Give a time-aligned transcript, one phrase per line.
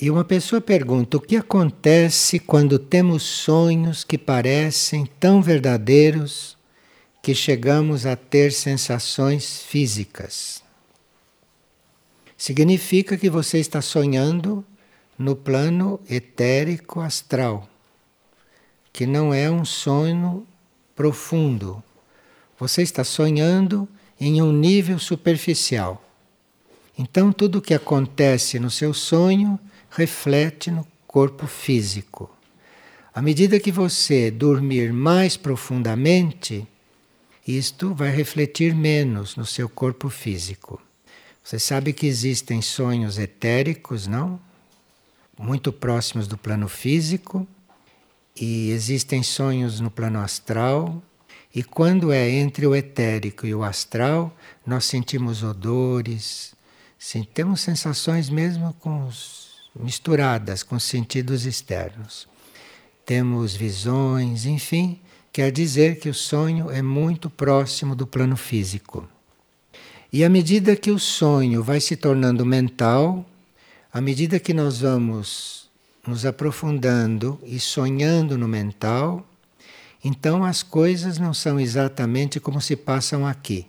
[0.00, 6.56] E uma pessoa pergunta: o que acontece quando temos sonhos que parecem tão verdadeiros
[7.22, 10.62] que chegamos a ter sensações físicas?
[12.34, 14.64] Significa que você está sonhando
[15.18, 17.68] no plano etérico astral,
[18.90, 20.46] que não é um sonho
[20.96, 21.82] profundo.
[22.58, 23.86] Você está sonhando
[24.18, 26.02] em um nível superficial.
[26.96, 32.30] Então, tudo o que acontece no seu sonho reflete no corpo físico.
[33.12, 36.66] À medida que você dormir mais profundamente,
[37.46, 40.80] isto vai refletir menos no seu corpo físico.
[41.42, 44.40] Você sabe que existem sonhos etéricos, não?
[45.36, 47.46] Muito próximos do plano físico,
[48.40, 51.02] e existem sonhos no plano astral.
[51.52, 54.32] E quando é entre o etérico e o astral,
[54.64, 56.54] nós sentimos odores,
[57.34, 62.28] temos sensações mesmo com os misturadas com sentidos externos.
[63.04, 64.98] Temos visões, enfim,
[65.32, 69.08] quer dizer que o sonho é muito próximo do plano físico.
[70.12, 73.24] E à medida que o sonho vai se tornando mental,
[73.92, 75.68] à medida que nós vamos
[76.06, 79.26] nos aprofundando e sonhando no mental,
[80.04, 83.66] então as coisas não são exatamente como se passam aqui.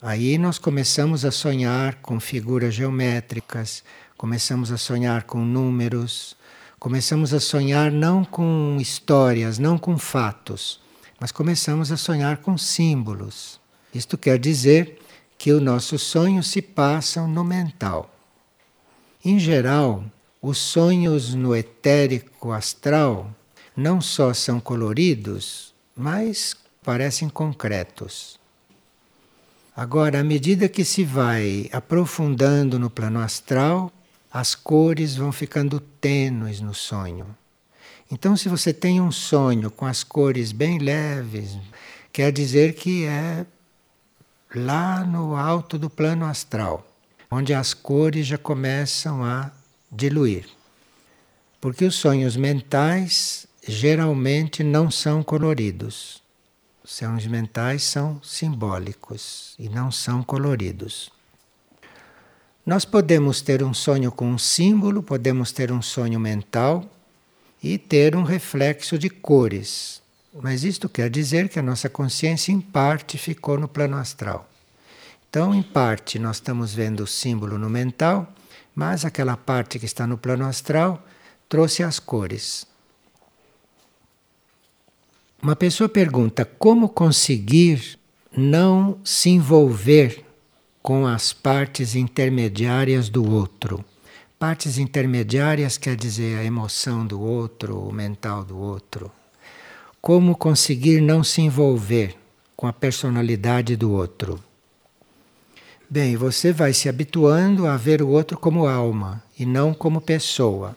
[0.00, 3.82] Aí nós começamos a sonhar com figuras geométricas,
[4.22, 6.36] começamos a sonhar com números,
[6.78, 10.80] começamos a sonhar não com histórias, não com fatos,
[11.18, 13.60] mas começamos a sonhar com símbolos.
[13.92, 15.00] Isto quer dizer
[15.36, 18.14] que os nossos sonhos se passam no mental.
[19.24, 20.04] Em geral,
[20.40, 23.28] os sonhos no etérico astral
[23.76, 28.38] não só são coloridos, mas parecem concretos.
[29.74, 33.90] Agora, à medida que se vai aprofundando no plano astral,
[34.32, 37.26] as cores vão ficando tênues no sonho.
[38.10, 41.58] Então, se você tem um sonho com as cores bem leves,
[42.10, 43.44] quer dizer que é
[44.54, 46.86] lá no alto do plano astral,
[47.30, 49.50] onde as cores já começam a
[49.90, 50.48] diluir.
[51.60, 56.22] Porque os sonhos mentais geralmente não são coloridos.
[56.82, 61.11] Os sonhos mentais são simbólicos e não são coloridos.
[62.64, 66.84] Nós podemos ter um sonho com um símbolo, podemos ter um sonho mental
[67.60, 70.00] e ter um reflexo de cores.
[70.40, 74.48] Mas isto quer dizer que a nossa consciência, em parte, ficou no plano astral.
[75.28, 78.32] Então, em parte, nós estamos vendo o símbolo no mental,
[78.74, 81.04] mas aquela parte que está no plano astral
[81.48, 82.66] trouxe as cores.
[85.42, 87.98] Uma pessoa pergunta como conseguir
[88.36, 90.24] não se envolver
[90.82, 93.84] com as partes intermediárias do outro.
[94.38, 99.10] Partes intermediárias quer dizer a emoção do outro, o mental do outro.
[100.00, 102.16] Como conseguir não se envolver
[102.56, 104.42] com a personalidade do outro?
[105.88, 110.76] Bem, você vai se habituando a ver o outro como alma e não como pessoa.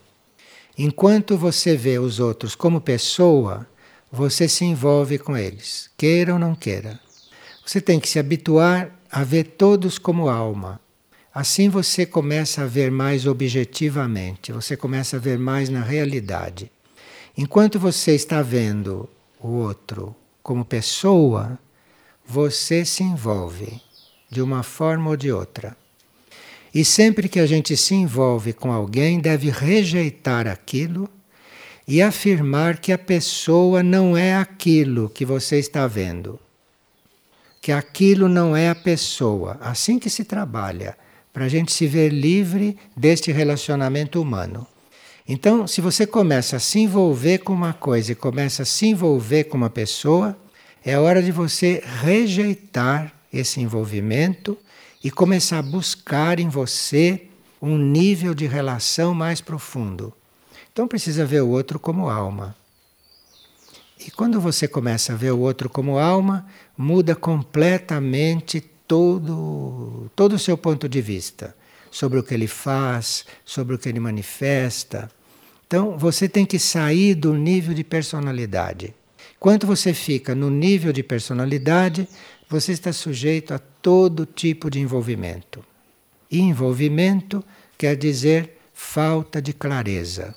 [0.77, 3.65] Enquanto você vê os outros como pessoa,
[4.11, 6.99] você se envolve com eles, queira ou não queira.
[7.65, 10.77] Você tem que se habituar a ver todos como alma.
[11.33, 16.69] Assim você começa a ver mais objetivamente, você começa a ver mais na realidade.
[17.37, 19.07] Enquanto você está vendo
[19.39, 21.57] o outro como pessoa,
[22.25, 23.81] você se envolve
[24.29, 25.77] de uma forma ou de outra.
[26.73, 31.09] E sempre que a gente se envolve com alguém, deve rejeitar aquilo
[31.87, 36.37] e afirmar que a pessoa não é aquilo que você está vendo
[37.65, 39.57] que aquilo não é a pessoa.
[39.59, 40.95] Assim que se trabalha,
[41.33, 44.67] para a gente se ver livre deste relacionamento humano.
[45.27, 49.45] Então, se você começa a se envolver com uma coisa e começa a se envolver
[49.45, 50.37] com uma pessoa,
[50.85, 54.55] é hora de você rejeitar esse envolvimento
[55.03, 57.23] e começar a buscar em você
[57.59, 60.13] um nível de relação mais profundo.
[60.71, 62.55] Então precisa ver o outro como alma.
[63.99, 66.45] E quando você começa a ver o outro como alma,
[66.77, 71.55] muda completamente todo, todo o seu ponto de vista
[71.89, 75.09] sobre o que ele faz, sobre o que ele manifesta.
[75.65, 78.93] Então, você tem que sair do nível de personalidade.
[79.39, 82.07] Quando você fica no nível de personalidade,
[82.49, 85.63] você está sujeito a todo tipo de envolvimento.
[86.29, 87.43] E envolvimento
[87.77, 90.35] quer dizer falta de clareza.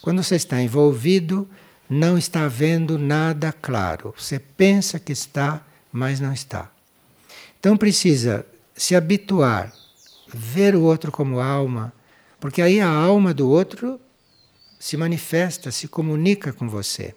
[0.00, 1.48] Quando você está envolvido,
[1.88, 4.14] não está vendo nada claro.
[4.16, 6.70] Você pensa que está, mas não está.
[7.58, 9.72] Então precisa se habituar,
[10.28, 11.92] ver o outro como alma,
[12.44, 13.98] Porque aí a alma do outro
[14.78, 17.14] se manifesta, se comunica com você.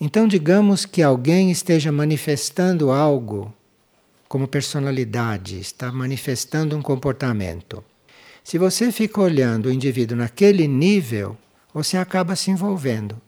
[0.00, 3.54] Então, digamos que alguém esteja manifestando algo
[4.28, 7.84] como personalidade, está manifestando um comportamento.
[8.42, 11.38] Se você fica olhando o indivíduo naquele nível,
[11.72, 13.22] você acaba se envolvendo.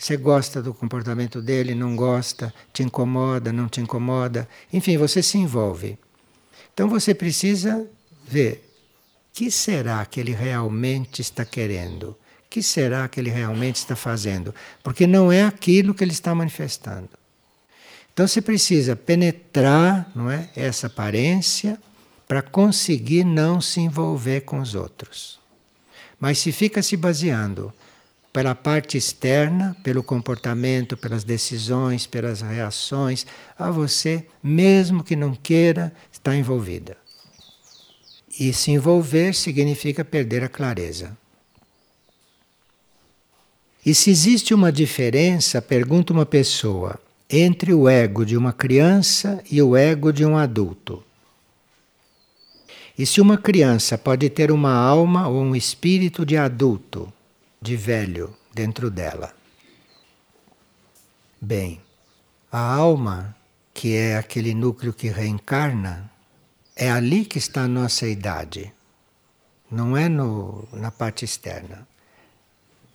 [0.00, 5.36] Você gosta do comportamento dele, não gosta, te incomoda, não te incomoda, enfim, você se
[5.36, 5.98] envolve.
[6.72, 7.86] Então você precisa
[8.26, 8.66] ver
[9.28, 12.12] o que será que ele realmente está querendo?
[12.12, 12.16] O
[12.48, 14.54] que será que ele realmente está fazendo?
[14.82, 17.10] Porque não é aquilo que ele está manifestando.
[18.14, 21.78] Então você precisa penetrar, não é, essa aparência
[22.26, 25.38] para conseguir não se envolver com os outros.
[26.18, 27.70] Mas se fica se baseando
[28.32, 33.26] pela parte externa, pelo comportamento, pelas decisões, pelas reações,
[33.58, 36.96] a você, mesmo que não queira, está envolvida.
[38.38, 41.16] E se envolver significa perder a clareza.
[43.84, 49.60] E se existe uma diferença, pergunta uma pessoa, entre o ego de uma criança e
[49.60, 51.02] o ego de um adulto.
[52.96, 57.10] E se uma criança pode ter uma alma ou um espírito de adulto,
[57.60, 59.34] de velho dentro dela.
[61.40, 61.80] Bem,
[62.50, 63.36] a alma,
[63.74, 66.10] que é aquele núcleo que reencarna,
[66.74, 68.72] é ali que está a nossa idade,
[69.70, 71.86] não é no, na parte externa.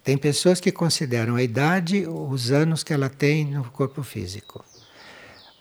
[0.04, 4.64] Tem pessoas que consideram a idade os anos que ela tem no corpo físico.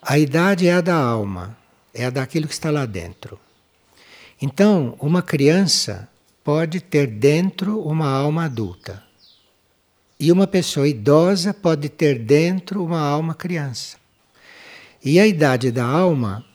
[0.01, 1.57] A idade é a da alma,
[1.93, 3.39] é a daquilo que está lá dentro.
[4.39, 6.07] Então, uma criança
[6.45, 9.03] pode ter dentro uma alma adulta.
[10.19, 13.97] E uma pessoa idosa pode ter dentro uma alma criança.
[15.03, 16.45] E a idade da alma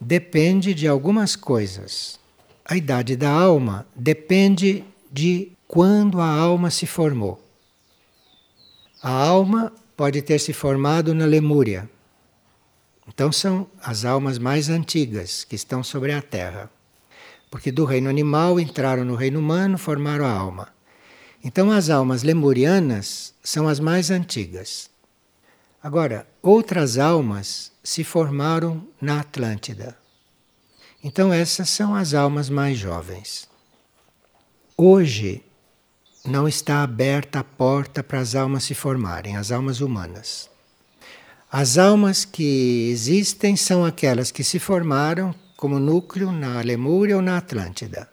[0.00, 2.18] depende de algumas coisas.
[2.64, 7.44] A idade da alma depende de quando a alma se formou.
[9.02, 11.90] A alma pode ter se formado na Lemúria.
[13.08, 16.70] Então são as almas mais antigas que estão sobre a Terra.
[17.50, 20.68] Porque do reino animal entraram no reino humano, formaram a alma.
[21.42, 24.88] Então as almas lemurianas são as mais antigas.
[25.82, 29.96] Agora, outras almas se formaram na Atlântida.
[31.02, 33.48] Então essas são as almas mais jovens.
[34.76, 35.42] Hoje
[36.24, 40.50] não está aberta a porta para as almas se formarem, as almas humanas.
[41.50, 47.36] As almas que existem são aquelas que se formaram como núcleo na Lemúria ou na
[47.36, 48.08] Atlântida.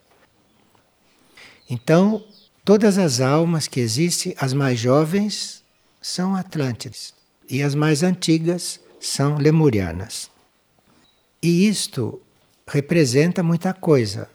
[1.69, 2.21] Então,
[2.65, 5.63] todas as almas que existem, as mais jovens,
[6.01, 7.13] são Atlântidas
[7.49, 10.29] e as mais antigas são lemurianas.
[11.41, 12.21] E isto
[12.67, 14.29] representa muita coisa.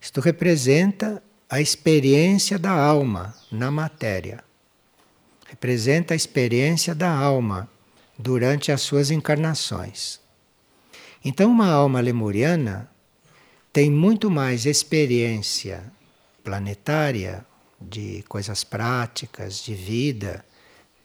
[0.00, 4.42] Isto representa a experiência da alma na matéria.
[5.46, 7.68] Representa a experiência da alma
[8.18, 10.19] durante as suas encarnações.
[11.24, 12.90] Então, uma alma lemuriana
[13.72, 15.84] tem muito mais experiência
[16.42, 17.44] planetária,
[17.80, 20.44] de coisas práticas, de vida,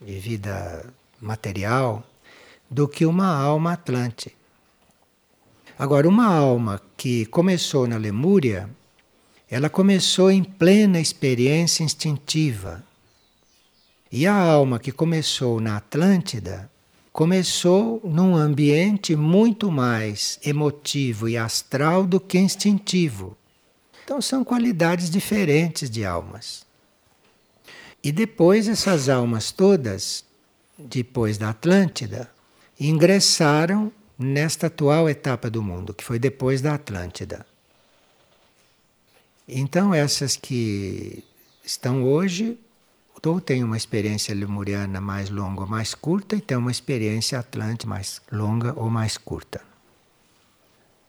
[0.02, 2.04] de vida material,
[2.70, 4.36] do que uma alma atlante.
[5.78, 8.70] Agora, uma alma que começou na Lemúria,
[9.50, 12.84] ela começou em plena experiência instintiva.
[14.12, 16.70] E a alma que começou na Atlântida
[17.16, 23.38] começou num ambiente muito mais emotivo e astral do que instintivo.
[24.04, 26.66] Então são qualidades diferentes de almas.
[28.04, 30.26] E depois essas almas todas,
[30.78, 32.30] depois da Atlântida,
[32.78, 37.46] ingressaram nesta atual etapa do mundo, que foi depois da Atlântida.
[39.48, 41.24] Então essas que
[41.64, 42.60] estão hoje
[43.30, 47.88] ou tem uma experiência lemuriana mais longa ou mais curta, e tem uma experiência atlante
[47.88, 49.62] mais longa ou mais curta.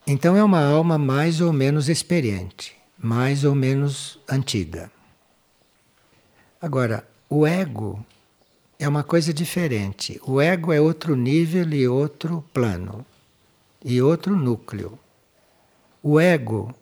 [0.06, 4.90] Então é uma alma mais ou menos experiente, mais ou menos antiga.
[6.60, 8.04] Agora, o ego
[8.78, 10.20] é uma coisa diferente.
[10.24, 13.04] O ego é outro nível e outro plano,
[13.84, 14.98] e outro núcleo.
[16.02, 16.74] O ego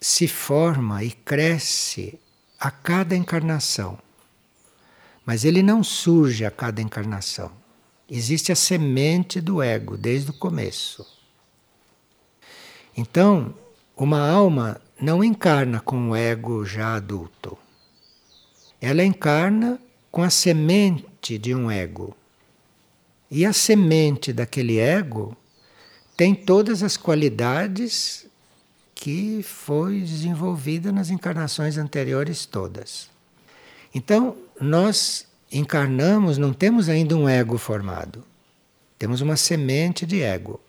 [0.00, 2.18] se forma e cresce
[2.58, 3.98] a cada encarnação.
[5.24, 7.52] Mas ele não surge a cada encarnação.
[8.08, 11.06] Existe a semente do ego desde o começo.
[12.96, 13.54] Então,
[13.96, 17.56] uma alma não encarna com o ego já adulto.
[18.80, 22.16] Ela encarna com a semente de um ego.
[23.30, 25.36] E a semente daquele ego
[26.16, 28.26] tem todas as qualidades
[28.94, 33.08] que foi desenvolvida nas encarnações anteriores todas.
[33.94, 38.24] Então, nós encarnamos, não temos ainda um ego formado.
[38.98, 40.60] Temos uma semente de ego.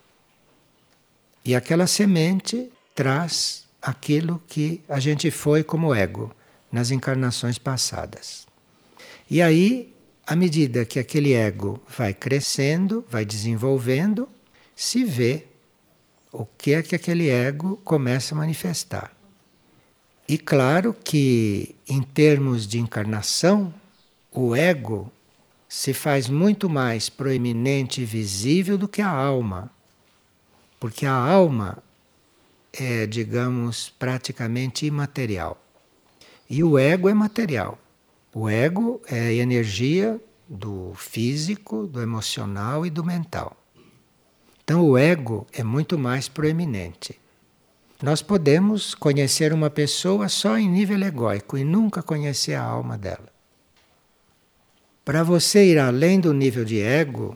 [1.43, 6.33] E aquela semente traz aquilo que a gente foi como ego
[6.71, 8.47] nas encarnações passadas.
[9.29, 9.93] E aí,
[10.25, 14.29] à medida que aquele ego vai crescendo, vai desenvolvendo,
[14.75, 15.45] se vê
[16.31, 19.11] o que é que aquele ego começa a manifestar.
[20.27, 23.73] E claro que, em termos de encarnação,
[24.31, 25.11] o ego
[25.67, 29.69] se faz muito mais proeminente e visível do que a alma.
[30.79, 31.83] Porque a alma
[32.73, 35.61] é, digamos, praticamente imaterial.
[36.49, 37.77] E o ego é material.
[38.33, 43.57] O ego é energia do físico, do emocional e do mental.
[44.63, 47.19] Então o ego é muito mais proeminente.
[48.01, 53.30] Nós podemos conhecer uma pessoa só em nível egóico e nunca conhecer a alma dela.
[55.03, 57.35] Para você ir além do nível de ego,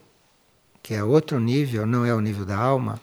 [0.84, 3.02] que é outro nível, não é o nível da alma,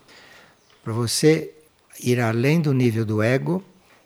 [0.85, 1.53] para você
[2.01, 3.63] ir além do nível do ego,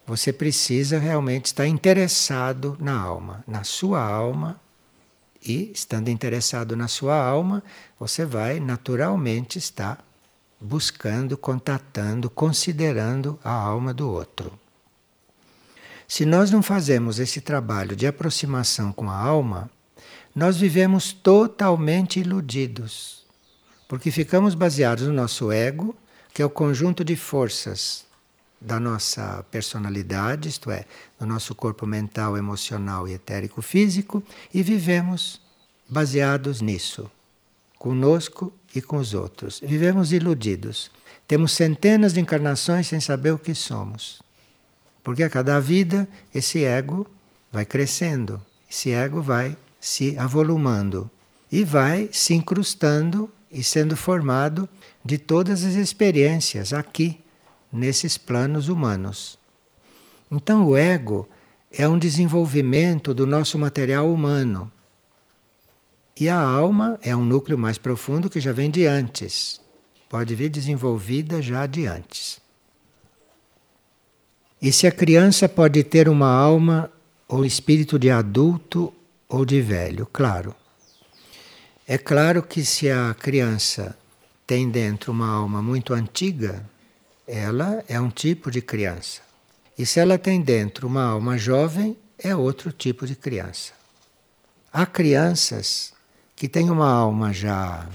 [0.06, 4.58] você precisa realmente estar interessado na alma, na sua alma.
[5.44, 7.62] E estando interessado na sua alma,
[7.98, 10.02] você vai naturalmente estar
[10.60, 14.58] buscando, contatando, considerando a alma do outro.
[16.08, 19.70] Se nós não fazemos esse trabalho de aproximação com a alma,
[20.37, 23.25] nós vivemos totalmente iludidos,
[23.88, 25.97] porque ficamos baseados no nosso ego,
[26.35, 28.05] que é o conjunto de forças
[28.61, 30.85] da nossa personalidade, isto é,
[31.19, 35.40] do nosso corpo mental, emocional e etérico físico, e vivemos
[35.88, 37.11] baseados nisso,
[37.78, 39.61] conosco e com os outros.
[39.64, 40.90] Vivemos iludidos.
[41.26, 44.21] Temos centenas de encarnações sem saber o que somos.
[45.02, 47.07] Porque a cada vida esse ego
[47.50, 51.11] vai crescendo, esse ego vai se avolumando
[51.50, 54.68] e vai se incrustando e sendo formado
[55.04, 57.21] de todas as experiências aqui,
[57.73, 59.38] nesses planos humanos.
[60.30, 61.28] Então, o ego
[61.71, 64.71] é um desenvolvimento do nosso material humano.
[66.18, 69.61] E a alma é um núcleo mais profundo que já vem de antes.
[70.09, 72.40] Pode vir desenvolvida já de antes.
[74.61, 76.90] E se a criança pode ter uma alma
[77.28, 78.92] ou espírito de adulto
[79.28, 80.06] ou de velho?
[80.06, 80.54] Claro.
[81.87, 83.97] É claro que se a criança
[84.47, 86.68] tem dentro uma alma muito antiga,
[87.26, 89.21] ela é um tipo de criança.
[89.78, 93.73] E se ela tem dentro uma alma jovem, é outro tipo de criança.
[94.73, 95.92] Há crianças
[96.35, 97.88] que têm uma alma já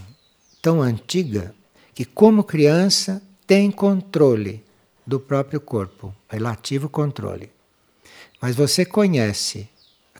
[0.61, 1.53] tão antiga
[1.93, 4.63] que, como criança, tem controle
[5.05, 7.51] do próprio corpo, relativo controle.
[8.39, 9.69] Mas você conhece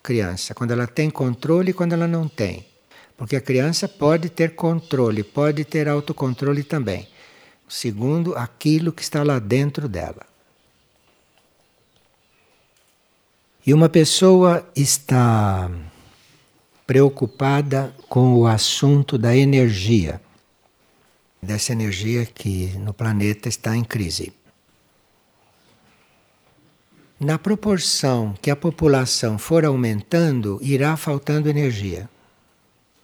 [0.02, 2.66] criança quando ela tem controle e quando ela não tem.
[3.18, 7.08] Porque a criança pode ter controle, pode ter autocontrole também,
[7.70, 10.26] segundo aquilo que está lá dentro dela.
[13.66, 15.70] E uma pessoa está
[16.88, 20.20] preocupada com o assunto da energia,
[21.42, 24.34] dessa energia que no planeta está em crise.
[27.24, 32.10] Na proporção que a população for aumentando, irá faltando energia.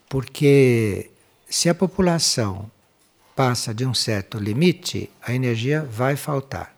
[0.08, 1.12] Porque
[1.48, 2.68] se a população
[3.36, 6.76] passa de um certo limite, a energia vai faltar.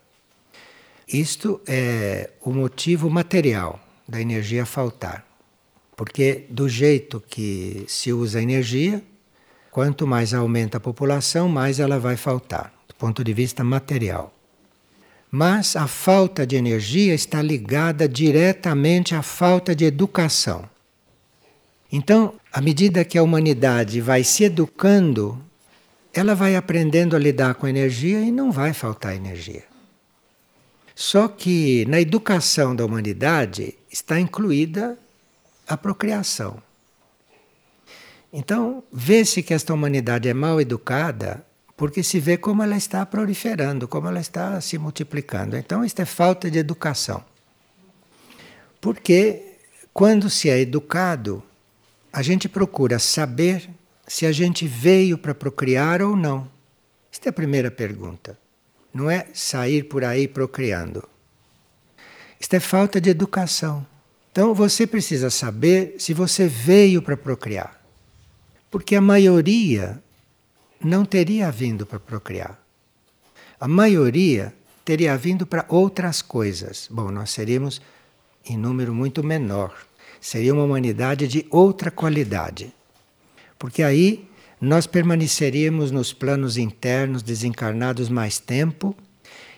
[1.08, 5.26] Isto é o motivo material da energia faltar.
[5.96, 9.02] Porque do jeito que se usa a energia,
[9.70, 14.30] quanto mais aumenta a população, mais ela vai faltar, do ponto de vista material.
[15.30, 20.68] Mas a falta de energia está ligada diretamente à falta de educação.
[21.92, 25.40] Então, à medida que a humanidade vai se educando,
[26.12, 29.64] ela vai aprendendo a lidar com a energia e não vai faltar energia.
[30.94, 34.98] Só que na educação da humanidade está incluída
[35.66, 36.60] a procriação.
[38.32, 41.44] Então, vê-se que esta humanidade é mal educada
[41.80, 45.56] porque se vê como ela está proliferando, como ela está se multiplicando.
[45.56, 47.24] Então, isto é falta de educação.
[48.82, 49.56] Porque
[49.90, 51.42] quando se é educado,
[52.12, 53.70] a gente procura saber
[54.06, 56.46] se a gente veio para procriar ou não.
[57.10, 58.38] Esta é a primeira pergunta.
[58.92, 61.08] Não é sair por aí procriando.
[62.38, 63.86] Isto é falta de educação.
[64.30, 67.80] Então você precisa saber se você veio para procriar.
[68.70, 69.98] Porque a maioria
[70.82, 72.58] não teria vindo para procriar.
[73.58, 76.88] A maioria teria vindo para outras coisas.
[76.90, 77.80] Bom, nós seríamos
[78.44, 79.74] em número muito menor.
[80.20, 82.72] Seria uma humanidade de outra qualidade.
[83.58, 84.28] Porque aí
[84.60, 88.96] nós permaneceríamos nos planos internos desencarnados mais tempo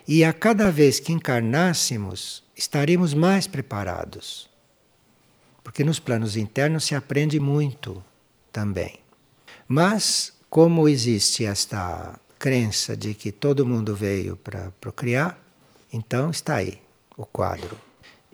[0.06, 4.50] e a cada vez que encarnássemos, estaríamos mais preparados.
[5.62, 8.02] Porque nos planos internos se aprende muito
[8.52, 8.98] também.
[9.68, 15.38] Mas, como existe esta crença de que todo mundo veio para procriar,
[15.90, 16.78] então está aí
[17.16, 17.74] o quadro.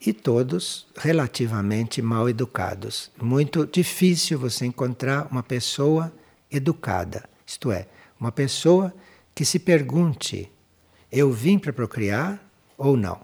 [0.05, 3.13] E todos relativamente mal educados.
[3.23, 6.13] Muito difícil você encontrar uma pessoa
[6.51, 7.87] educada, isto é,
[8.19, 8.93] uma pessoa
[9.33, 10.51] que se pergunte:
[11.13, 12.43] eu vim para procriar
[12.77, 13.21] ou não?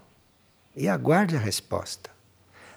[0.73, 2.09] E aguarde a resposta.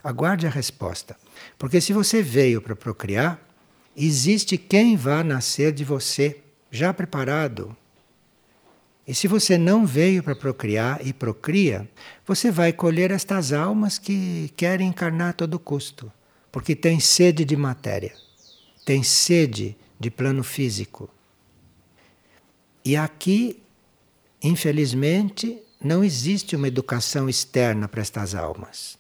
[0.02, 1.16] Aguarde a resposta.
[1.56, 3.47] Porque se você veio para procriar,
[3.98, 6.40] existe quem vá nascer de você,
[6.70, 7.76] já preparado.
[9.06, 11.88] E se você não veio para procriar e procria,
[12.26, 16.12] você vai colher estas almas que querem encarnar a todo custo,
[16.52, 18.14] porque tem sede de matéria,
[18.84, 21.08] tem sede de plano físico.
[22.84, 23.62] E aqui,
[24.42, 28.97] infelizmente, não existe uma educação externa para estas almas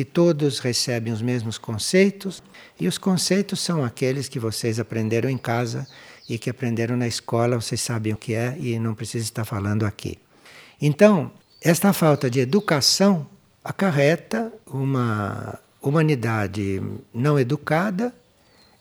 [0.00, 2.42] porque todos recebem os mesmos conceitos
[2.80, 5.86] e os conceitos são aqueles que vocês aprenderam em casa
[6.26, 9.84] e que aprenderam na escola, vocês sabem o que é e não precisa estar falando
[9.84, 10.16] aqui.
[10.80, 11.30] Então,
[11.60, 13.26] esta falta de educação
[13.62, 18.14] acarreta uma humanidade não educada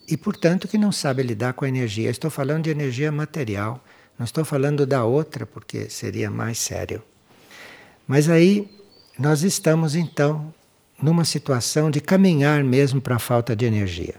[0.07, 2.09] e, portanto, que não sabe lidar com a energia.
[2.09, 3.83] Estou falando de energia material,
[4.17, 7.03] não estou falando da outra, porque seria mais sério.
[8.07, 8.71] Mas aí
[9.17, 10.53] nós estamos então
[11.01, 14.15] numa situação de caminhar mesmo para a falta de energia.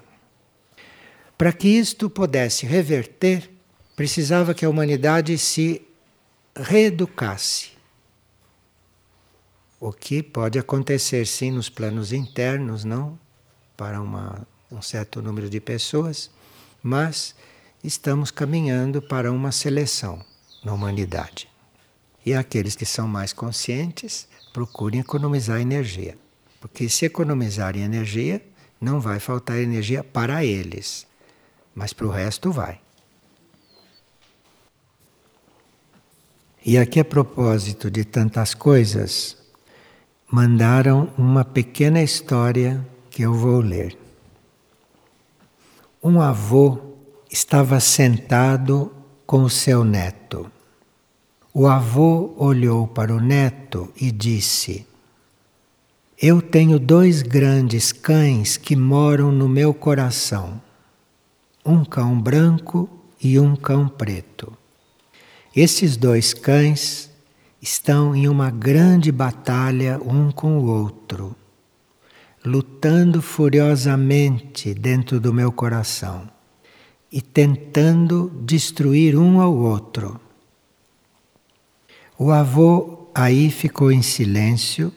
[1.37, 3.51] Para que isto pudesse reverter,
[3.97, 5.83] precisava que a humanidade se
[6.55, 7.71] reeducasse.
[9.79, 13.19] O que pode acontecer sim nos planos internos, não
[13.77, 16.31] para uma, um certo número de pessoas,
[16.83, 17.35] mas
[17.83, 20.23] estamos caminhando para uma seleção
[20.63, 21.49] na humanidade.
[22.25, 26.19] E aqueles que são mais conscientes procurem economizar energia.
[26.61, 28.43] Porque se economizarem energia,
[28.81, 31.07] não vai faltar energia para eles,
[31.75, 32.79] mas para o resto vai.
[36.65, 39.37] E aqui, a propósito de tantas coisas,
[40.31, 43.99] mandaram uma pequena história que eu vou ler.
[46.03, 46.79] Um avô
[47.31, 48.93] estava sentado
[49.27, 50.51] com o seu neto.
[51.53, 54.87] O avô olhou para o neto e disse:
[56.23, 60.61] eu tenho dois grandes cães que moram no meu coração:
[61.65, 62.91] um cão branco
[63.23, 64.53] e um cão preto.
[65.57, 67.11] Esses dois cães
[67.63, 71.35] estão em uma grande batalha um com o outro,
[72.45, 76.29] lutando furiosamente dentro do meu coração
[77.11, 80.21] e tentando destruir um ao outro.
[82.19, 84.93] O avô aí ficou em silêncio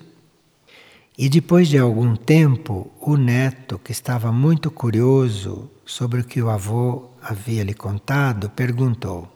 [1.17, 6.49] e depois de algum tempo, o neto, que estava muito curioso sobre o que o
[6.49, 9.31] avô havia lhe contado, perguntou: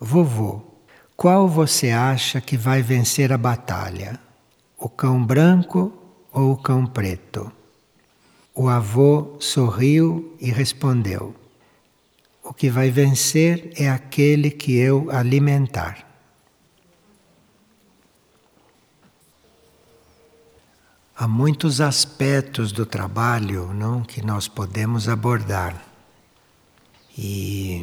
[0.00, 0.62] Vovô,
[1.14, 4.18] qual você acha que vai vencer a batalha?
[4.78, 5.92] O cão branco
[6.32, 7.52] ou o cão preto?
[8.54, 11.34] O avô sorriu e respondeu:
[12.42, 16.05] O que vai vencer é aquele que eu alimentar.
[21.18, 25.82] Há muitos aspectos do trabalho não, que nós podemos abordar.
[27.16, 27.82] E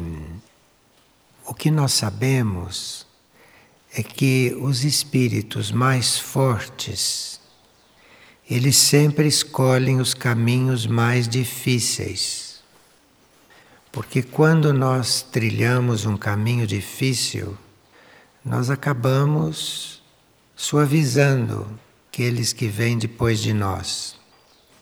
[1.44, 3.04] o que nós sabemos
[3.92, 7.40] é que os espíritos mais fortes,
[8.48, 12.62] eles sempre escolhem os caminhos mais difíceis.
[13.90, 17.58] Porque quando nós trilhamos um caminho difícil,
[18.44, 20.00] nós acabamos
[20.54, 21.66] suavizando
[22.14, 24.14] aqueles que vêm depois de nós.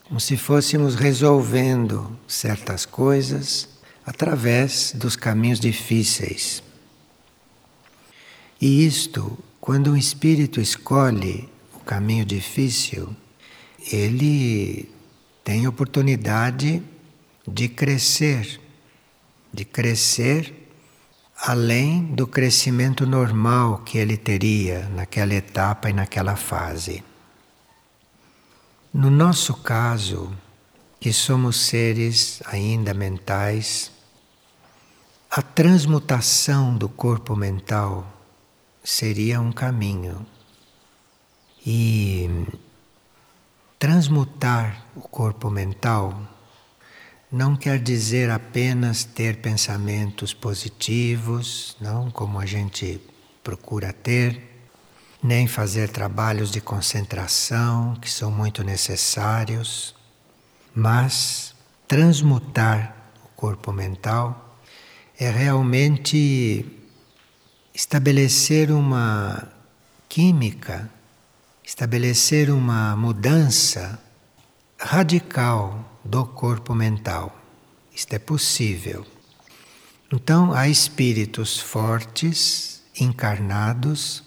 [0.03, 3.67] Como se fôssemos resolvendo certas coisas
[4.05, 6.61] através dos caminhos difíceis.
[8.61, 13.15] E isto, quando um espírito escolhe o caminho difícil,
[13.91, 14.87] ele
[15.43, 16.83] tem oportunidade
[17.47, 18.61] de crescer,
[19.51, 20.53] de crescer
[21.41, 27.03] além do crescimento normal que ele teria naquela etapa e naquela fase.
[28.93, 30.31] No nosso caso,
[30.99, 33.91] que somos seres ainda mentais,
[35.31, 38.07] a transmutação do corpo mental
[38.83, 40.23] seria um caminho.
[41.65, 42.45] E
[43.79, 46.21] transmutar o corpo mental
[47.31, 53.01] não quer dizer apenas ter pensamentos positivos, não como a gente
[53.43, 54.52] procura ter,
[55.23, 59.95] nem fazer trabalhos de concentração que são muito necessários,
[60.75, 61.55] mas
[61.87, 64.59] transmutar o corpo mental
[65.17, 66.65] é realmente
[67.73, 69.47] estabelecer uma
[70.09, 70.89] química,
[71.63, 73.97] estabelecer uma mudança
[74.77, 77.33] radical do corpo mental.
[77.95, 79.05] Isto é possível.
[80.11, 84.23] Então, há espíritos fortes, encarnados,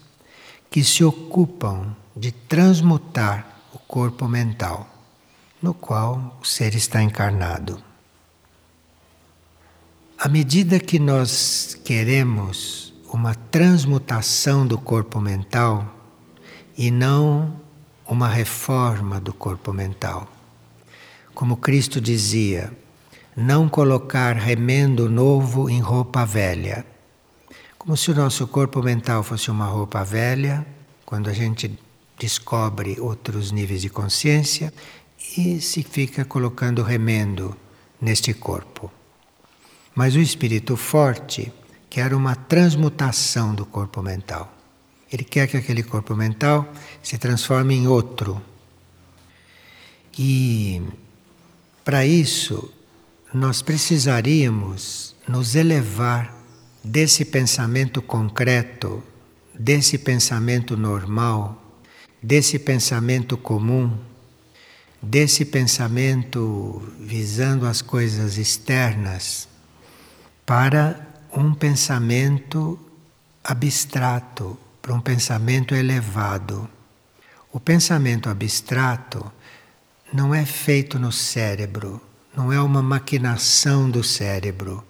[0.76, 4.86] que se ocupam de transmutar o corpo mental,
[5.62, 7.82] no qual o ser está encarnado.
[10.18, 15.90] À medida que nós queremos uma transmutação do corpo mental
[16.76, 17.58] e não
[18.06, 20.28] uma reforma do corpo mental,
[21.34, 22.70] como Cristo dizia,
[23.34, 26.84] não colocar remendo novo em roupa velha.
[27.87, 30.66] Como se o nosso corpo mental fosse uma roupa velha,
[31.05, 31.79] quando a gente
[32.18, 34.75] descobre outros níveis de consciência
[35.38, 37.57] e se fica colocando remendo
[38.01, 38.90] neste corpo.
[39.94, 41.53] Mas o espírito forte
[41.88, 44.53] quer uma transmutação do corpo mental.
[45.12, 46.68] Ele quer que aquele corpo mental
[47.01, 48.42] se transforme em outro.
[50.18, 50.83] E
[51.85, 52.68] para isso,
[53.33, 56.36] nós precisaríamos nos elevar
[56.87, 59.03] desse pensamento concreto,
[59.53, 61.61] desse pensamento normal,
[62.22, 63.99] desse pensamento comum,
[65.03, 69.49] desse pensamento visando as coisas externas,
[70.46, 71.05] para
[71.37, 72.79] um pensamento
[73.42, 76.70] abstrato, para um pensamento elevado.
[77.53, 79.33] O pensamento abstrato
[80.12, 82.01] não é feito no cérebro,
[82.37, 84.85] não é uma maquinação do cérebro,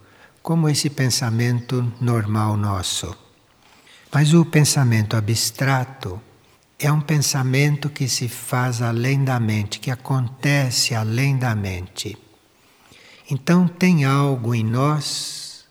[0.46, 3.12] como esse pensamento normal nosso.
[4.12, 6.22] Mas o pensamento abstrato
[6.78, 12.16] é um pensamento que se faz além da mente, que acontece além da mente.
[13.28, 15.64] Então tem algo em nós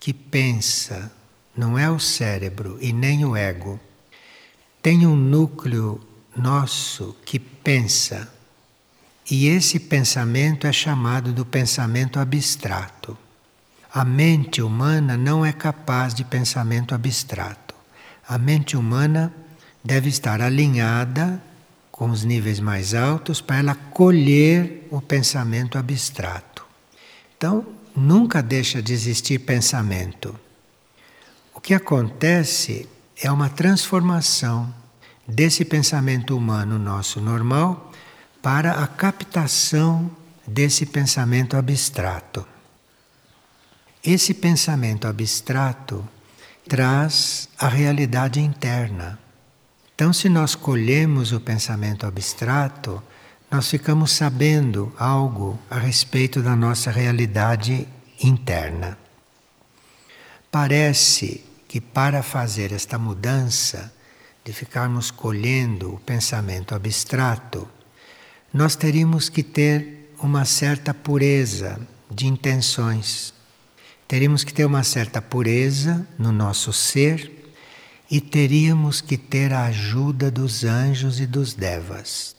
[0.00, 1.12] que pensa,
[1.56, 3.78] não é o cérebro e nem o ego.
[4.82, 6.00] Tem um núcleo
[6.36, 8.28] nosso que pensa
[9.30, 13.16] e esse pensamento é chamado do pensamento abstrato.
[13.92, 17.74] A mente humana não é capaz de pensamento abstrato.
[18.28, 19.32] A mente humana
[19.82, 21.42] deve estar alinhada
[21.90, 26.66] com os níveis mais altos para ela colher o pensamento abstrato.
[27.36, 30.38] Então, nunca deixa de existir pensamento.
[31.54, 32.88] O que acontece
[33.20, 34.72] é uma transformação
[35.26, 37.90] desse pensamento humano nosso normal
[38.42, 40.10] para a captação
[40.46, 42.46] desse pensamento abstrato.
[44.10, 46.02] Esse pensamento abstrato
[46.66, 49.18] traz a realidade interna.
[49.94, 53.02] Então, se nós colhemos o pensamento abstrato,
[53.50, 57.86] nós ficamos sabendo algo a respeito da nossa realidade
[58.18, 58.96] interna.
[60.50, 63.92] Parece que para fazer esta mudança
[64.42, 67.68] de ficarmos colhendo o pensamento abstrato,
[68.54, 71.78] nós teríamos que ter uma certa pureza
[72.10, 73.36] de intenções.
[74.08, 77.30] Teríamos que ter uma certa pureza no nosso ser
[78.10, 82.34] e teríamos que ter a ajuda dos anjos e dos devas.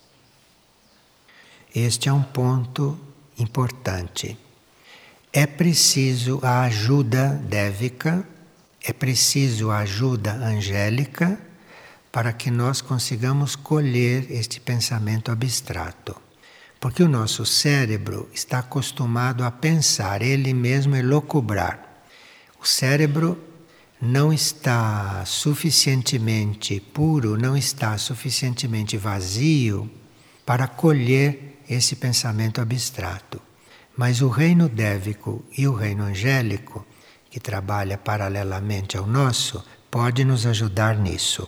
[1.72, 2.98] Este é um ponto
[3.38, 4.36] importante.
[5.32, 8.26] É preciso a ajuda dévica,
[8.82, 11.38] é preciso a ajuda angélica
[12.10, 16.20] para que nós consigamos colher este pensamento abstrato.
[16.80, 22.02] Porque o nosso cérebro está acostumado a pensar ele mesmo e locubrar.
[22.58, 23.38] O cérebro
[24.00, 29.90] não está suficientemente puro, não está suficientemente vazio
[30.46, 33.42] para colher esse pensamento abstrato.
[33.94, 36.86] Mas o reino dévico e o reino angélico,
[37.28, 41.46] que trabalha paralelamente ao nosso, pode nos ajudar nisso.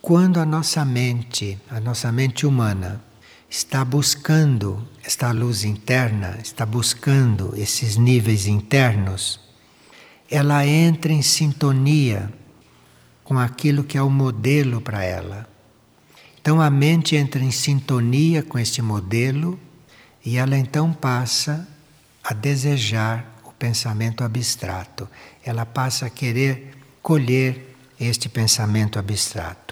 [0.00, 3.02] Quando a nossa mente, a nossa mente humana,
[3.50, 9.40] está buscando esta luz interna, está buscando esses níveis internos,
[10.30, 12.32] ela entra em sintonia
[13.24, 15.48] com aquilo que é o modelo para ela.
[16.40, 19.58] Então a mente entra em sintonia com este modelo
[20.24, 21.68] e ela então passa
[22.22, 25.08] a desejar o pensamento abstrato.
[25.44, 29.67] Ela passa a querer colher este pensamento abstrato.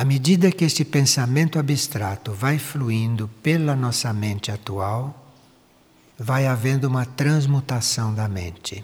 [0.00, 5.30] À medida que este pensamento abstrato vai fluindo pela nossa mente atual,
[6.18, 8.82] vai havendo uma transmutação da mente.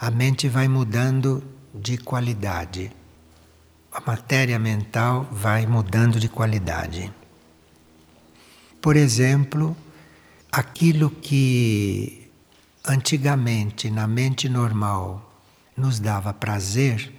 [0.00, 2.90] A mente vai mudando de qualidade.
[3.92, 7.12] A matéria mental vai mudando de qualidade.
[8.80, 9.76] Por exemplo,
[10.50, 12.30] aquilo que
[12.86, 15.30] antigamente na mente normal
[15.76, 17.12] nos dava prazer,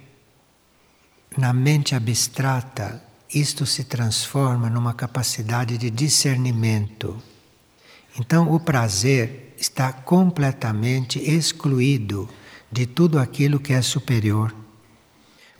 [1.38, 7.16] na mente abstrata isto se transforma numa capacidade de discernimento.
[8.18, 12.28] Então, o prazer está completamente excluído
[12.70, 14.54] de tudo aquilo que é superior,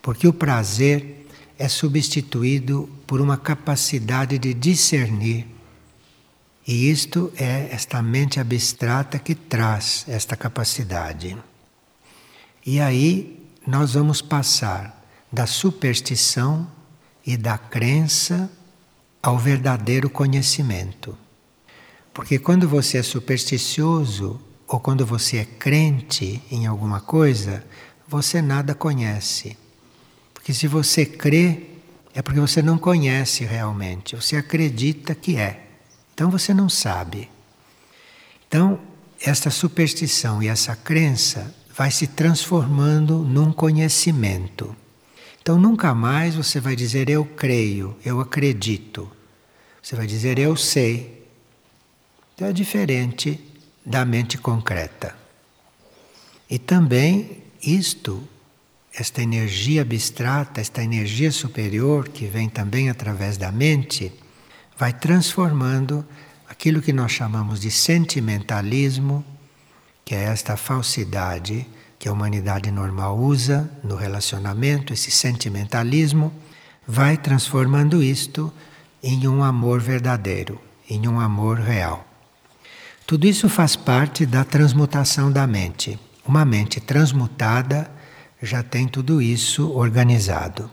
[0.03, 1.27] porque o prazer
[1.59, 5.47] é substituído por uma capacidade de discernir.
[6.67, 11.37] E isto é esta mente abstrata que traz esta capacidade.
[12.65, 16.67] E aí nós vamos passar da superstição
[17.27, 18.51] e da crença
[19.23, 21.17] ao verdadeiro conhecimento.
[22.13, 27.65] Porque quando você é supersticioso ou quando você é crente em alguma coisa,
[28.07, 29.57] você nada conhece.
[30.35, 31.67] Porque se você crê,
[32.15, 35.67] é porque você não conhece realmente, você acredita que é.
[36.15, 37.31] Então você não sabe.
[38.49, 38.81] Então,
[39.21, 44.75] esta superstição e essa crença vai se transformando num conhecimento.
[45.43, 49.11] Então nunca mais você vai dizer eu creio, eu acredito.
[49.83, 51.27] Você vai dizer eu sei.
[52.35, 53.41] Então é diferente
[53.85, 55.17] da mente concreta.
[56.49, 58.23] E também isto,
[58.93, 64.13] esta energia abstrata, esta energia superior que vem também através da mente,
[64.77, 66.05] vai transformando
[66.49, 69.25] aquilo que nós chamamos de sentimentalismo,
[70.05, 71.67] que é esta falsidade
[72.01, 76.33] que a humanidade normal usa no relacionamento, esse sentimentalismo,
[76.89, 78.51] vai transformando isto
[79.03, 80.59] em um amor verdadeiro,
[80.89, 82.07] em um amor real.
[83.07, 86.01] Tudo isso faz parte da transmutação da mente.
[86.25, 87.91] Uma mente transmutada
[88.43, 90.71] já tem tudo isso organizado.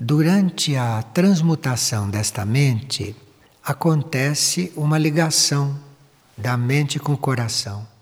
[0.00, 3.14] Durante a transmutação desta mente,
[3.62, 5.78] acontece uma ligação
[6.34, 7.93] da mente com o coração.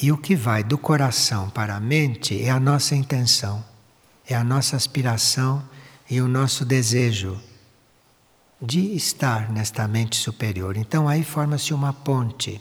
[0.00, 3.64] E o que vai do coração para a mente é a nossa intenção,
[4.26, 5.62] é a nossa aspiração
[6.10, 7.40] e o nosso desejo
[8.60, 10.76] de estar nesta mente superior.
[10.76, 12.60] Então aí forma-se uma ponte.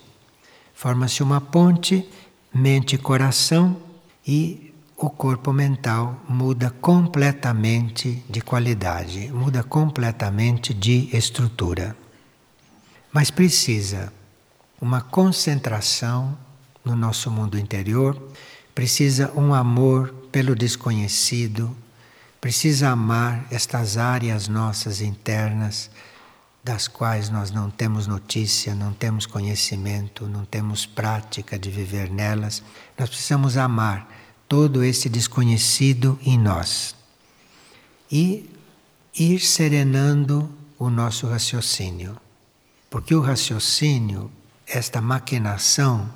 [0.75, 2.07] Forma-se uma ponte
[2.53, 3.81] mente coração
[4.25, 11.95] e o corpo mental muda completamente de qualidade, muda completamente de estrutura.
[13.11, 14.13] Mas precisa
[14.79, 16.37] uma concentração
[16.83, 18.21] no nosso mundo interior,
[18.73, 21.75] precisa um amor pelo desconhecido,
[22.41, 25.89] precisa amar estas áreas nossas internas,
[26.63, 32.63] das quais nós não temos notícia, não temos conhecimento, não temos prática de viver nelas.
[32.97, 34.07] Nós precisamos amar
[34.47, 36.95] todo esse desconhecido em nós
[38.09, 38.49] e
[39.17, 42.15] ir serenando o nosso raciocínio.
[42.89, 44.31] Porque o raciocínio,
[44.65, 46.09] esta maquinação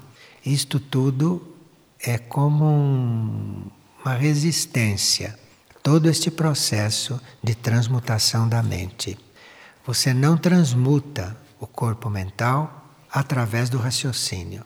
[0.53, 1.55] isto tudo
[1.99, 3.69] é como um,
[4.03, 5.37] uma resistência,
[5.83, 9.17] todo este processo de transmutação da mente.
[9.85, 14.63] Você não transmuta o corpo mental através do raciocínio.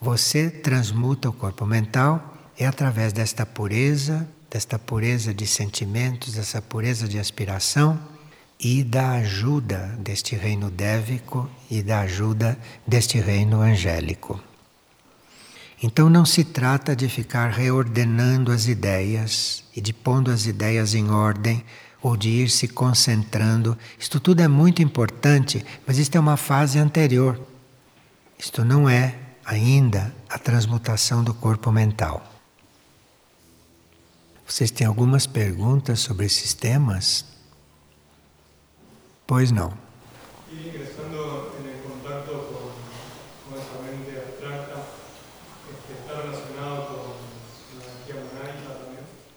[0.00, 7.08] Você transmuta o corpo mental é através desta pureza, desta pureza de sentimentos, dessa pureza
[7.08, 8.11] de aspiração
[8.62, 14.40] e da ajuda deste reino dévico e da ajuda deste reino angélico.
[15.82, 21.10] Então não se trata de ficar reordenando as ideias e de pondo as ideias em
[21.10, 21.64] ordem
[22.00, 23.76] ou de ir se concentrando.
[23.98, 27.40] Isto tudo é muito importante, mas isto é uma fase anterior.
[28.38, 32.24] Isto não é ainda a transmutação do corpo mental.
[34.46, 37.31] Vocês têm algumas perguntas sobre esses temas?
[39.32, 39.72] Pois não.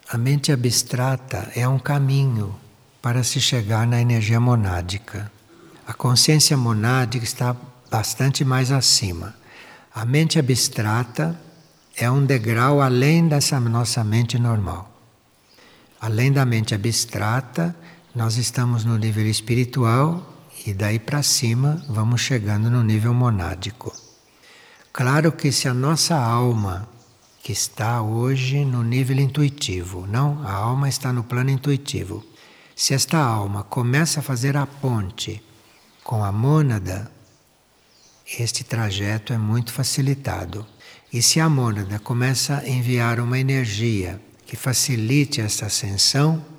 [0.10, 2.54] A mente abstrata é um caminho
[3.02, 5.32] para se chegar na energia monádica.
[5.88, 7.56] A consciência monádica está
[7.90, 9.34] bastante mais acima.
[9.94, 11.40] A mente abstrata
[11.96, 14.92] é um degrau além dessa nossa mente normal.
[16.02, 17.74] Além da mente abstrata,
[18.16, 20.24] nós estamos no nível espiritual
[20.66, 23.94] e daí para cima vamos chegando no nível monádico.
[24.94, 26.88] Claro que se a nossa alma,
[27.44, 32.26] que está hoje no nível intuitivo, não, a alma está no plano intuitivo.
[32.74, 35.44] Se esta alma começa a fazer a ponte
[36.02, 37.12] com a mônada,
[38.40, 40.66] este trajeto é muito facilitado.
[41.12, 46.55] E se a mônada começa a enviar uma energia que facilite essa ascensão,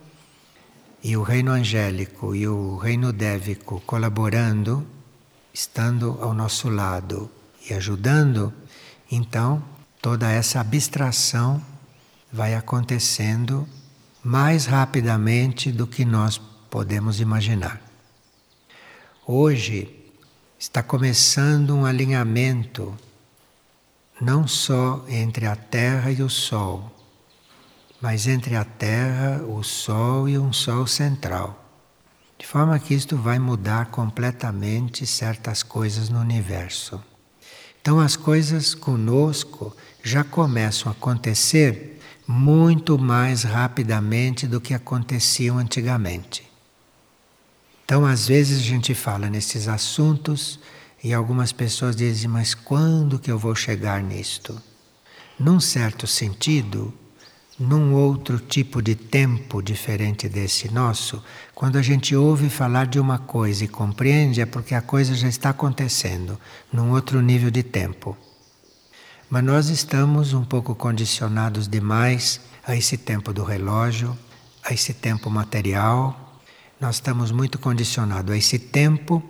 [1.07, 4.85] e o reino angélico e o reino dévico colaborando,
[5.55, 7.31] estando ao nosso lado
[7.71, 8.53] e ajudando,
[9.09, 9.63] então
[10.03, 11.63] toda essa abstração
[12.33, 13.69] vai acontecendo
[14.21, 16.39] mais rapidamente do que nós
[16.69, 17.81] podemos imaginar.
[19.25, 19.89] Hoje
[20.59, 22.93] está começando um alinhamento
[24.21, 26.96] não só entre a Terra e o Sol,
[28.01, 31.65] mas entre a Terra, o Sol e um Sol central.
[32.39, 37.03] De forma que isto vai mudar completamente certas coisas no universo.
[37.81, 46.51] Então as coisas conosco já começam a acontecer muito mais rapidamente do que aconteciam antigamente.
[47.85, 50.59] Então, às vezes a gente fala nesses assuntos
[51.03, 54.61] e algumas pessoas dizem: Mas quando que eu vou chegar nisto?
[55.39, 56.93] Num certo sentido,
[57.59, 61.23] num outro tipo de tempo diferente desse nosso,
[61.55, 65.29] quando a gente ouve falar de uma coisa e compreende, é porque a coisa já
[65.29, 66.39] está acontecendo,
[66.71, 68.17] num outro nível de tempo.
[69.31, 74.17] Mas nós estamos um pouco condicionados demais a esse tempo do relógio,
[74.63, 76.41] a esse tempo material.
[76.81, 79.23] Nós estamos muito condicionados a esse tempo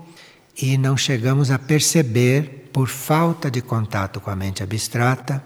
[0.61, 5.43] e não chegamos a perceber, por falta de contato com a mente abstrata,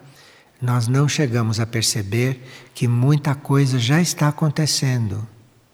[0.60, 2.44] nós não chegamos a perceber
[2.74, 5.26] que muita coisa já está acontecendo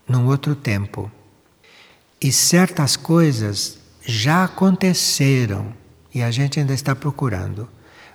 [0.08, 1.10] num outro tempo.
[2.20, 5.72] E certas coisas já aconteceram
[6.14, 7.68] e a gente ainda está procurando,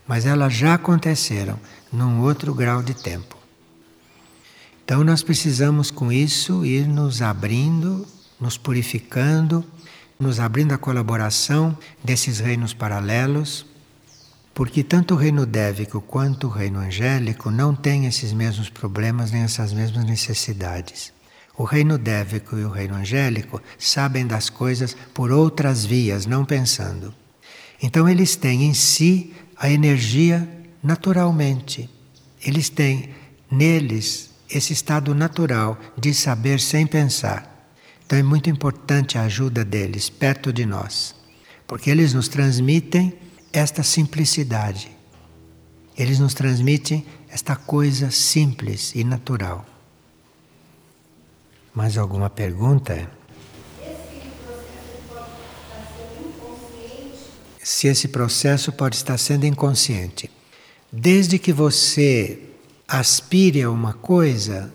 [0.08, 1.60] mas elas já aconteceram
[1.92, 3.38] num outro grau de tempo.
[4.84, 8.08] Então nós precisamos com isso ir nos abrindo,
[8.40, 9.64] nos purificando,
[10.20, 13.66] nos abrindo a colaboração desses reinos paralelos
[14.62, 19.42] porque tanto o reino dévico quanto o reino angélico não têm esses mesmos problemas nem
[19.42, 21.12] essas mesmas necessidades.
[21.58, 27.12] O reino dévico e o reino angélico sabem das coisas por outras vias, não pensando.
[27.82, 30.48] Então eles têm em si a energia
[30.84, 31.90] naturalmente.
[32.46, 33.10] Eles têm
[33.50, 37.68] neles esse estado natural de saber sem pensar.
[38.06, 41.16] Então é muito importante a ajuda deles perto de nós,
[41.66, 44.92] porque eles nos transmitem esta simplicidade.
[45.98, 49.66] Eles nos transmitem esta coisa simples e natural.
[51.74, 53.10] Mais alguma pergunta?
[57.64, 60.30] Se esse processo pode estar sendo inconsciente.
[60.92, 62.40] Desde que você
[62.88, 64.74] aspire a uma coisa,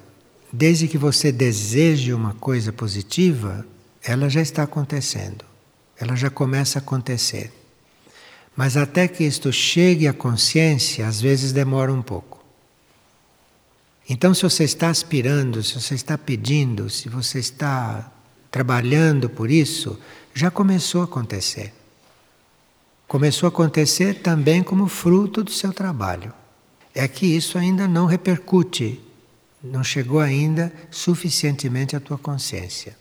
[0.51, 3.67] desde que você deseje uma coisa positiva,
[4.03, 5.45] ela já está acontecendo.
[5.99, 7.53] Ela já começa a acontecer.
[8.57, 12.43] Mas até que isto chegue à consciência, às vezes demora um pouco.
[14.09, 18.11] Então, se você está aspirando, se você está pedindo, se você está
[18.51, 19.99] trabalhando por isso,
[20.33, 21.75] já começou a acontecer.
[23.07, 26.33] Começou a acontecer também como fruto do seu trabalho.
[26.95, 29.01] É que isso ainda não repercute,
[29.63, 32.97] não chegou ainda suficientemente à tua consciência.